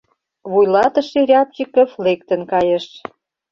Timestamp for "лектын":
2.05-2.41